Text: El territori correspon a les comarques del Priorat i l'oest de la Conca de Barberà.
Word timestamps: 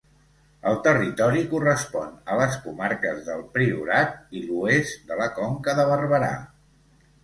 El 0.69 0.79
territori 0.87 1.43
correspon 1.51 2.09
a 2.33 2.39
les 2.41 2.57
comarques 2.65 3.23
del 3.31 3.45
Priorat 3.59 4.19
i 4.41 4.45
l'oest 4.51 5.09
de 5.13 5.23
la 5.25 5.33
Conca 5.41 5.81
de 5.83 5.91
Barberà. 5.97 6.37